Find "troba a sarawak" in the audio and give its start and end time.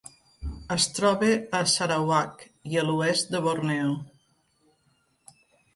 0.99-2.43